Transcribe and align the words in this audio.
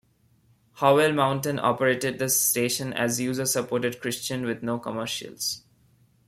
Howell 0.77 1.13
Mountain 1.13 1.59
operated 1.59 2.17
the 2.17 2.27
station 2.27 2.91
as 2.91 3.19
"user 3.19 3.45
supported 3.45 4.01
Christian" 4.01 4.45
with 4.45 4.63
no 4.63 4.79
commercials. 4.79 5.61